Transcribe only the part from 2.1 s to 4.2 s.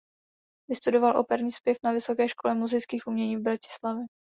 škole múzických umění v Bratislavě.